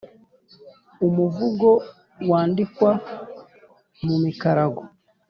Umuvugo 1.07 1.69
wandikwa 2.29 2.91
mu 4.05 4.15
mikarago. 4.23 4.81